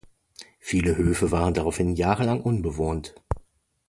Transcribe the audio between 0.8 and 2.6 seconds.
Höfe waren daraufhin jahrelang